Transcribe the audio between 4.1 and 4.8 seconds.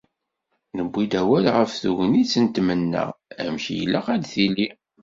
ad d-tili.